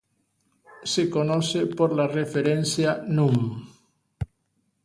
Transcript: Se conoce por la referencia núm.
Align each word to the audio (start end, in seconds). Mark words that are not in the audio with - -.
Se 0.91 1.11
conoce 1.11 1.67
por 1.67 1.93
la 1.95 2.07
referencia 2.07 2.91
núm. 3.15 3.37